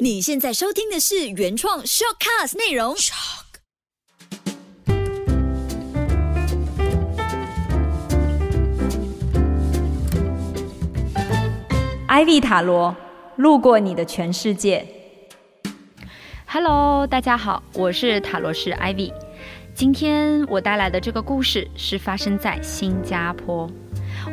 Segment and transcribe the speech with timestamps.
[0.00, 2.94] 你现在收听的是原创 shortcast 内容。
[12.08, 12.96] Ivy 塔罗
[13.36, 14.86] 路过你的全世界。
[16.46, 19.12] Hello，大家好，我是塔罗师 Ivy。
[19.74, 23.70] 今天我带来的这个故事是发生在新加坡。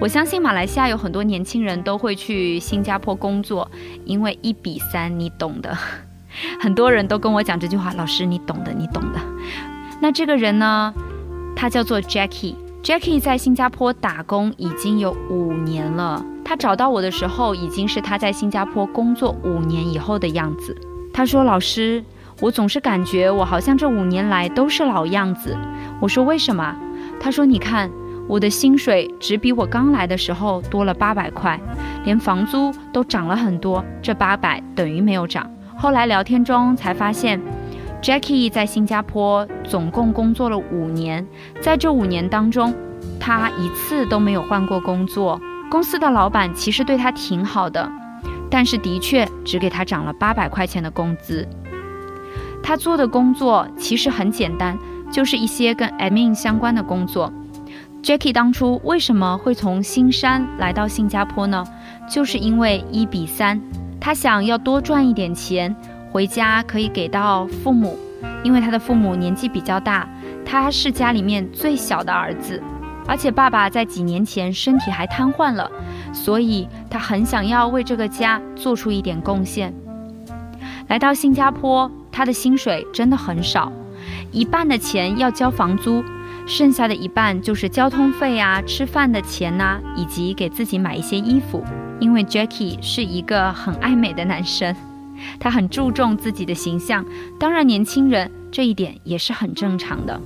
[0.00, 3.70] 我相信马来西亚有很多年轻人都会去新加坡工作，
[4.04, 5.76] 因为一比三，你懂的。
[6.60, 9.18] 很多人都跟我讲这句话，老师你懂的，你懂的。
[10.00, 10.94] 那这个人呢，
[11.56, 12.54] 他叫做 Jackie。
[12.82, 16.24] Jackie 在新加坡打工已经有五年了。
[16.44, 20.74] 他找到我的时候，已经是他在新加坡工作五年以后的样子。
[21.12, 22.02] 他说：“老师，
[22.40, 25.54] 我总是感觉我好像这五年来都是老样子。”
[26.00, 26.74] 我说：“为什么？”
[27.20, 27.90] 他说：“你看。”
[28.30, 31.60] 我的薪水只比我刚来的时候多了八百块，
[32.04, 35.50] 连房租都涨了很多，这八百等于没有涨。
[35.76, 37.40] 后来聊天中才发现
[38.00, 41.26] ，Jackie 在新加坡总共工作了五年，
[41.60, 42.72] 在这五年当中，
[43.18, 45.40] 他一次都没有换过工作。
[45.68, 47.90] 公司的老板其实对他挺好的，
[48.48, 51.44] 但是的确只给他涨了八百块钱的工资。
[52.62, 54.78] 他做的工作其实很简单，
[55.10, 57.32] 就是一些跟 admin 相关的工作。
[58.02, 61.64] Jackie 当初为什么会从新山来到新加坡呢？
[62.08, 63.60] 就是因为一比三，
[64.00, 65.74] 他想要多赚一点钱，
[66.10, 67.98] 回家可以给到父母。
[68.42, 70.08] 因为他的父母年纪比较大，
[70.46, 72.62] 他是家里面最小的儿子，
[73.06, 75.70] 而且爸爸在几年前身体还瘫痪了，
[76.12, 79.74] 所以他很想要为这个家做出一点贡献。
[80.88, 83.70] 来到新加坡，他的薪水真的很少，
[84.32, 86.02] 一半的钱要交房租。
[86.50, 91.62] 剩下的一半就是交通费啊、吃饭的钱呐，以及给自己买一些衣服。
[92.00, 94.74] 因为 Jackie 是一个很爱美的男生，
[95.38, 97.06] 他很注重自己的形象。
[97.38, 100.20] 当然，年轻人这一点也是很正常的。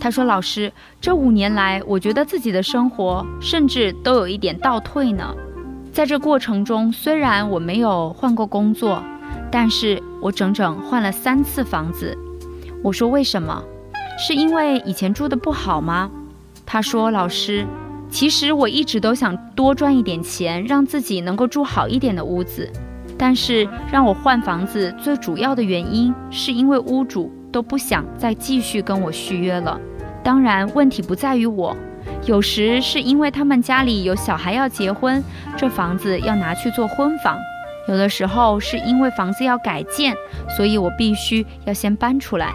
[0.00, 0.72] 他说：“老师，
[1.02, 5.34] 这五年来，我觉得自己的生活甚至都有一点倒退呢。
[5.92, 9.02] 在这过程中，虽然我没有换过工作，
[9.50, 12.16] 但是我整整换了三次房子。”
[12.82, 13.62] 我说：“为什么？”
[14.18, 16.10] 是因为以前住的不好吗？
[16.64, 17.66] 他说：“老师，
[18.08, 22.70] 其实我一直都想多赚一点钱，让自己能够住好一点的屋子。
[23.18, 29.78] 但是让我换房子最主要的原因，是因为屋主都不想再继续跟我续约了。
[30.22, 31.76] 当然，问题不在于我，
[32.26, 35.22] 有时是因为他们家里有小孩要结婚，
[35.56, 37.36] 这房子要拿去做婚房；
[37.88, 40.14] 有的时候是因为房子要改建，
[40.56, 42.52] 所以我必须要先搬出来。”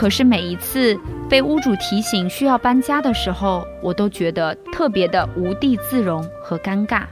[0.00, 7.02] 可是每一次被屋主提醒需要搬家的时候，我都觉得特别的无地自容和尴尬。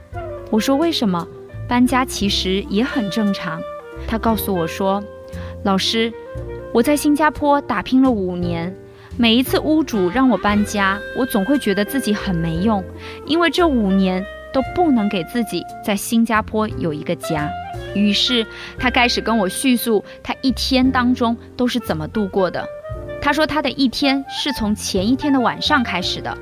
[0.49, 1.27] 我说为什么？
[1.67, 3.61] 搬家其实也很正常。
[4.07, 5.03] 他告诉我说
[5.63, 6.11] ：“老师，
[6.73, 8.75] 我在新加坡打拼了五年，
[9.17, 12.83] 每一次屋主让我搬家，我总会觉得自己很没用，
[13.27, 17.47] 因为这五年都不能给自己在新加坡有一个家。”
[17.93, 18.43] 于是
[18.79, 22.67] 他开始跟我叙述他一天当中都是怎么度过的。
[23.29, 26.35] 他说他的一天是从前一天的晚上开始的。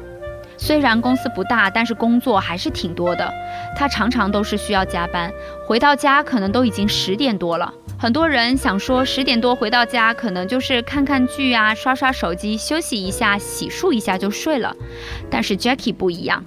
[0.56, 3.30] 虽然公司不大，但是工作还是挺多的。
[3.76, 5.30] 他常常都是需要加班，
[5.66, 7.74] 回到家可能都已经十点多了。
[8.00, 14.74] 很多人想说十点多回到家，可能就是看看剧啊，刷刷手机，休息一下，洗漱一下就睡了。
[15.30, 16.42] 但是 Jackie 不一样，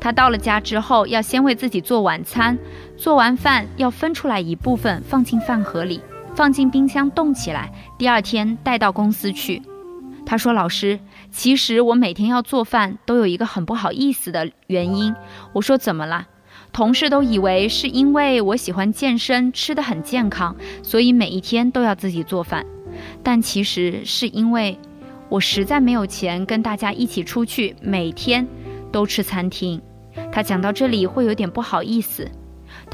[0.00, 2.58] 他到了家之后要先为自己做晚餐，
[2.96, 6.00] 做完饭要分出来一部分放进饭盒里，
[6.34, 9.60] 放进冰箱冻起来，第二天带到公司去。
[10.24, 10.98] 他说：“老师，
[11.30, 15.14] 其实我每天要做饭都有一个很不好意思的原因。”
[15.52, 16.28] 我说：“怎么了？”
[16.72, 22.64] 同事都以为是因为我喜欢健身，吃得很健康，所以每一天都要自己做饭。
[23.22, 24.78] 但其实是因为
[25.28, 28.46] 我实在没有钱跟大家一起出去，每天
[28.90, 29.80] 都吃餐厅。
[30.30, 32.30] 他讲到这里会有点不好意思。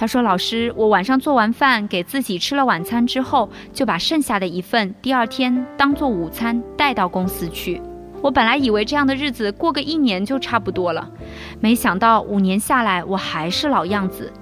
[0.00, 7.82] 他说：“老师，我晚上做完饭给自己吃了晚餐之后，就把剩下的一份第二天当做午餐带到公司去。
[8.22, 11.10] 我本来以为这样的日子过个一年就差不多了，
[11.58, 14.32] 没想到五年下来我还是老样子。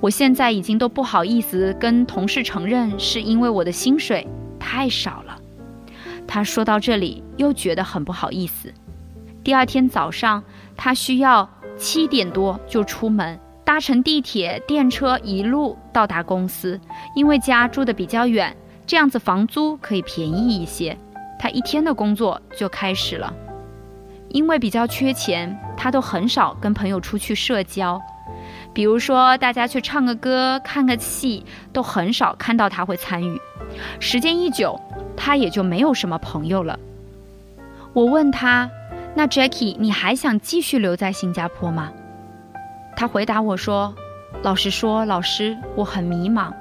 [0.00, 4.26] 我现在已经都不好意思跟同事承认，是因为我的薪水
[4.58, 5.38] 太少了。”
[6.26, 8.74] 他说到这里又觉得很不好意思。
[9.44, 10.42] 第二天早上，
[10.76, 13.38] 他需要七点多就出门。
[13.68, 16.80] 搭乘地铁、电车一路到达公司，
[17.14, 18.56] 因为家住的比较远，
[18.86, 20.96] 这样子房租可以便宜一些。
[21.38, 23.30] 他一天的工作就开始了，
[24.30, 28.00] 因为比较缺钱，他都很少跟朋友出去社交。
[28.72, 33.38] 比如说大家去唱个歌、看个戏，都很少看到他会参与。
[34.00, 34.80] 时间一久，
[35.14, 36.80] 他也就没有什么朋友了。
[37.92, 38.70] 我问他
[39.14, 41.92] ：“那 Jackie，你还想继续留在新加坡吗？”
[42.98, 43.94] 他回答我说
[44.42, 46.52] ：“老实说，老师，我很迷茫，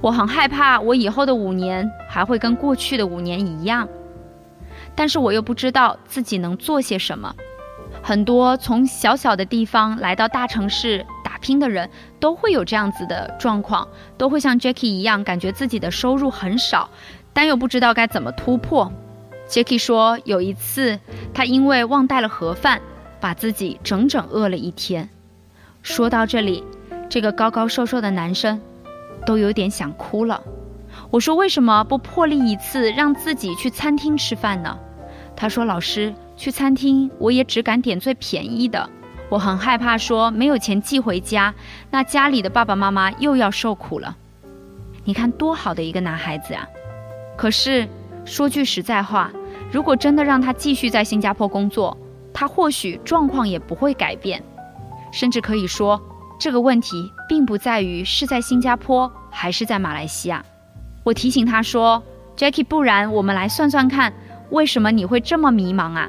[0.00, 3.88] 我很害怕，我以后的五年还会跟过去的五年一样。
[4.96, 7.32] 但是我又不知道自己能做些什么。
[8.02, 11.88] 很多从小小的地方来到大城市打拼的人，
[12.18, 13.86] 都会有这样子的状况，
[14.18, 16.90] 都会像 Jackie 一样，感觉自己的收入很少，
[17.32, 18.92] 但又不知道该怎么突破。”
[19.48, 20.98] Jackie 说，有一次
[21.32, 22.82] 他因为忘带了盒饭，
[23.20, 25.08] 把自己整整饿了一天。
[25.86, 26.64] 说到这里，
[27.08, 28.60] 这个高高瘦瘦的男生
[29.24, 30.42] 都有点想哭了。
[31.10, 34.76] 我说：“为什么不破例一次，让自己去餐厅吃饭呢？”
[35.36, 38.90] 他说：“老师，去餐厅我也只敢点最便宜的，
[39.28, 41.54] 我很害怕说没有钱寄回家，
[41.88, 44.16] 那家里的爸爸妈妈又要受苦了。”
[45.04, 46.66] 你看多好的一个男孩子啊！
[47.36, 47.88] 可是。
[48.24, 49.30] 说句实在话，
[49.70, 51.96] 如果真的让他继续在新加坡工作，
[52.34, 54.42] 他或许状况也不会改变，
[55.16, 55.98] 甚至可以说，
[56.38, 60.44] 这个问题并不在于是在新加坡还是在马来西亚。
[61.04, 62.02] 我提醒他说
[62.36, 64.12] ：“Jackie，不然我们来算算看，
[64.50, 66.06] 为什么你会这么迷茫啊？”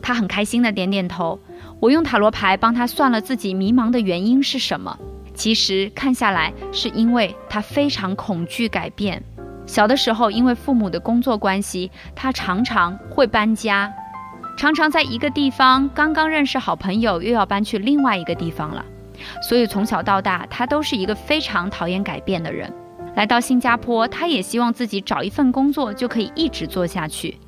[0.00, 1.40] 他很开心的点点头。
[1.80, 4.96] 我用塔罗牌帮他算了自己迷茫的原因是什么。
[5.34, 9.20] 其实看下来，是因为他非常恐惧改变。
[9.66, 13.92] 小的时候，因为父母的工作关系，他常常会搬家，
[14.58, 18.84] 常常在一个地方刚刚认识好朋友，又要搬去另外一个地方了。
[19.40, 22.68] 所以从小到大，他都是一个非常讨厌改变的人。
[23.14, 27.38] 来到新加坡，他也希望自己找一份工作就可以一直做下去。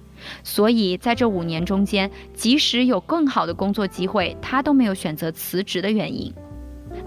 [0.45, 6.33] 所以在这五年中间，即使有更好的工作机会，他都没有选择辞职的原因。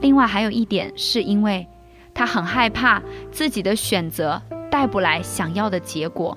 [0.01, 1.65] 另外还有一点，是因为
[2.13, 3.01] 他很害怕
[3.31, 4.41] 自己的选择。
[4.69, 6.35] 带不来想要的结果，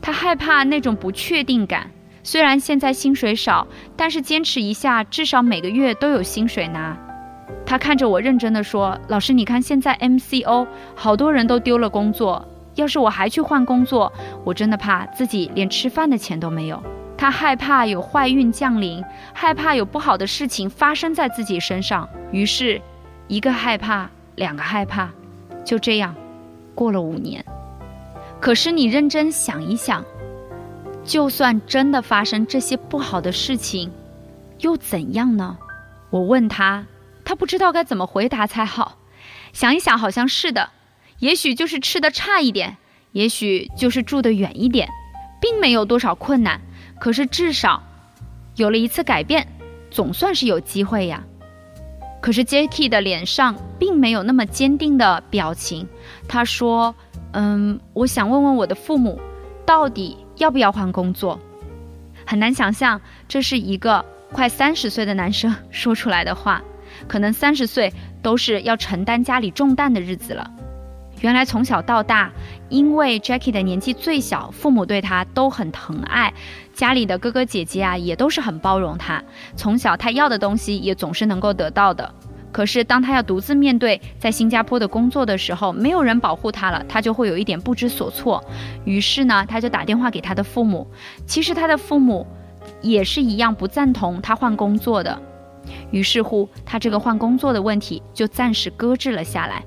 [0.00, 1.90] 他害怕那种不确定感。
[2.24, 3.66] 虽然现在薪水少，
[3.96, 6.96] 但是坚持一下，至少每个月都有薪水拿。
[7.66, 12.42] 他看着我认真的说：“老师，你看现在 MCO 好多人都丢了工作，
[12.74, 14.10] 要是我还去换工作，
[14.42, 16.82] 我真的怕自己连吃饭的钱都没有。”
[17.16, 22.08] 他害怕有坏运降临，害怕有不好的事情发生在自己身上。
[22.32, 22.80] 于是，
[23.28, 25.10] 一个害怕，两个害怕，
[25.64, 26.14] 就这样
[26.74, 27.44] 过了五年。
[28.40, 30.04] 可是你认真想一想，
[31.04, 33.90] 就算真的发生这些不好的事情，
[34.60, 35.58] 又怎样呢？
[36.10, 36.86] 我问他，
[37.24, 38.98] 他不知道该怎么回答才好。
[39.52, 40.70] 想一想，好像是的，
[41.18, 42.76] 也许就是吃的差一点，
[43.12, 44.88] 也许就是住的远一点，
[45.40, 46.60] 并没有多少困难。
[46.98, 47.82] 可是至少
[48.56, 49.46] 有了一次改变，
[49.90, 51.22] 总算是有机会呀。
[52.20, 55.88] 可是 Jacky 的脸上并没有那么坚定的表情，
[56.26, 56.94] 他说。
[57.36, 59.20] 嗯，我想问问我的父母，
[59.66, 61.38] 到底要不要换工作？
[62.26, 66.62] 很难想象，这是一个快三十岁的男生 说出来的话。
[67.08, 67.92] 可能三十岁
[68.22, 70.48] 都是要承担家里重担的日子了。
[71.20, 72.30] 原来从小到大，
[72.68, 76.32] 因为 Jackie 的年纪最小，父母对他都很疼爱，
[76.72, 79.22] 家里的哥哥姐姐啊也都是很包容他。
[79.56, 82.14] 从小他要的东西也总是能够得到的。
[82.54, 88.44] 可是，当他要独自面对在新加坡的工作的时候，没有人保护他了，他就会有一点不知所措。
[88.84, 90.86] 于是呢，他就打电话给他的父母。
[91.26, 92.24] 其实他的父母
[92.80, 95.20] 也是一样不赞同他换工作的。
[95.90, 99.64] 于是乎，他这个换工作的问题就暂时搁置了下来。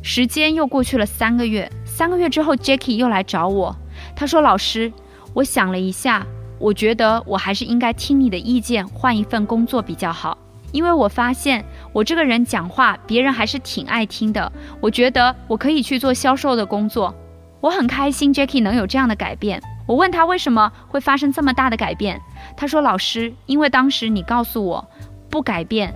[0.00, 3.76] 时间又过去了三个月，三个月之后，Jackie 又来找我。
[4.16, 4.90] 他说：“老师，
[5.34, 6.26] 我想了一下，
[6.58, 10.38] 我觉得我还是应该听你的意见，换一份工作比较好。”
[10.72, 11.62] 因为我发现
[11.92, 14.50] 我这个人讲话，别人还是挺爱听的。
[14.80, 17.14] 我觉得我可以去做销售的工作，
[17.60, 18.32] 我很开心。
[18.32, 19.62] Jackie 能有这样的改变。
[19.86, 22.20] 我问他为什么会发生这么大的改变，
[22.56, 24.88] 他说：“老师，因为当时你告诉我，
[25.28, 25.92] 不改变，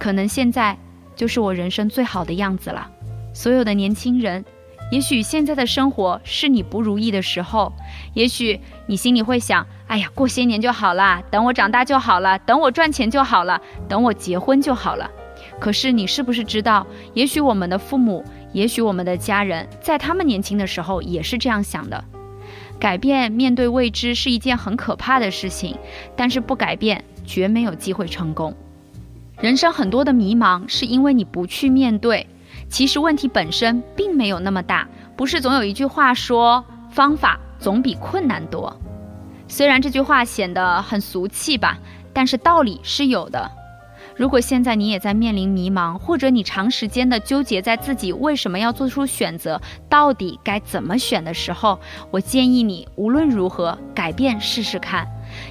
[0.00, 0.76] 可能现在
[1.14, 2.88] 就是我人生最好的样子了。”
[3.32, 4.44] 所有的年轻人。
[4.92, 7.72] 也许现在的生活是你不如意的时候，
[8.14, 15.10] 也许你心里会想：“哎呀，过些年就好了，等我长大就好了，等我赚钱就好了，等我结婚就好了。”
[15.58, 22.04] 可是你是不是知道，也许我们的父母，也许我们的家人在他们年轻的时候也是这样想的。
[22.78, 25.76] 改变、面对未知是一件很可怕的事情，
[26.14, 28.54] 但是不改变绝没有机会成功。
[29.40, 32.26] 人生很多的迷茫，是因为你不去面对。
[32.68, 34.86] 其实问题本身并没有那么大，
[35.16, 38.78] 不是总有一句话说方法总比困难多。
[39.48, 41.78] 虽然这句话显得很俗气吧，
[42.12, 43.50] 但是道理是有的。
[44.16, 51.78] 如果现在你也在面临迷茫，或者你长时间的纠结在自己为什么要做出选择，到底该怎么选的时候，
[52.10, 55.06] 我建议你无论如何改变试试看，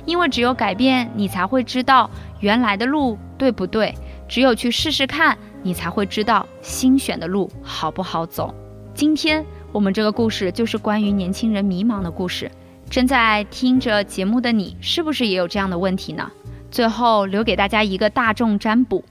[0.05, 3.93] 因为只有改变，你才会知道原来的路对不对；
[4.27, 8.51] 只有去试试看，你才会知道新选的路好不好走。
[8.95, 12.49] 今天我们这个故事就是关于年轻人迷茫的故事。
[12.89, 16.31] 正在听着节目的你，是不是也有这样的问题呢？
[16.75, 19.01] 最后留给大家一个大众占卜：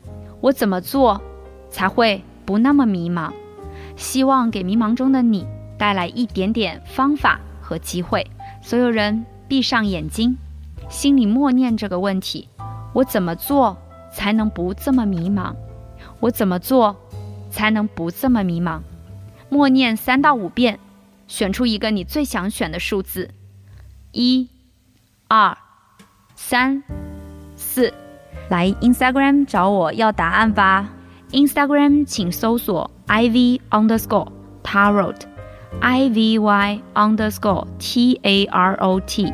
[0.42, 1.22] 我怎么做
[1.70, 3.32] 才会不那么迷茫？
[3.96, 5.46] 希望给迷茫中的你
[5.78, 8.30] 带来一点点方法和机会。
[8.60, 10.36] 所有人闭上眼睛，
[10.90, 12.50] 心里默念这个问题：
[12.92, 13.78] 我怎么做
[14.12, 15.54] 才能不这么迷茫？
[16.20, 16.94] 我怎么做
[17.48, 18.80] 才能不这么迷茫？
[19.48, 20.78] 默念三到五遍，
[21.26, 23.30] 选出一个你最想选的数字：
[24.12, 24.50] 一、
[25.28, 25.56] 二、
[26.34, 26.82] 三。
[27.64, 27.92] 四，
[28.50, 30.90] 来 Instagram 找我要答案吧。
[31.32, 34.28] Instagram 请搜索 iv underscore
[34.62, 39.32] tarot，i v y underscore t a r o t。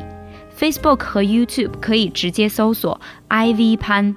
[0.57, 4.15] Facebook 和 YouTube 可以直接搜索 iv 潘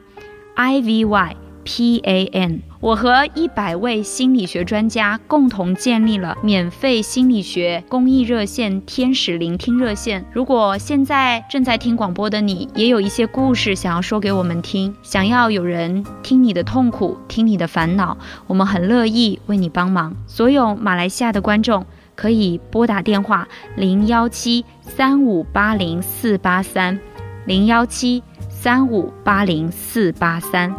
[0.54, 1.36] ，i v y。
[1.64, 10.24] P A N，我和一百位心理学专家共同建立了免费心理学公益热线“天使聆听热线”。
[10.32, 18.16] 如果现在正在听广播的你，也有一些故事想要说给我们听，想要有人听你的痛苦，听你的烦恼，
[18.46, 20.14] 我们很乐意为你帮忙。
[20.26, 27.00] 所有马来西亚的观众可以拨打电话零幺七三五八零四八三
[27.46, 30.74] 零幺七三五八零四八三。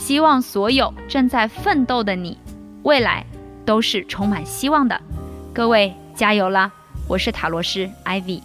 [0.00, 2.36] 希望所有正在奋斗的你，
[2.84, 3.24] 未来
[3.66, 4.98] 都是充满希望的。
[5.52, 6.72] 各位加油啦！
[7.06, 8.40] 我是塔罗师 Ivy。